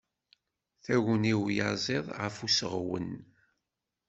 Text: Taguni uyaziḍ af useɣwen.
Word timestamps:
Taguni 0.83 1.31
uyaziḍ 1.45 2.05
af 2.25 2.37
useɣwen. 2.45 3.09